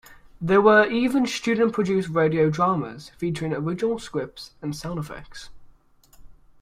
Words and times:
There 0.41 0.63
were 0.63 0.87
even 0.89 1.27
student-produced 1.27 2.09
radio 2.09 2.49
dramas 2.49 3.09
featuring 3.19 3.53
original 3.53 3.99
scripts 3.99 4.55
and 4.59 4.75
sound 4.75 4.97
effects. 4.97 5.51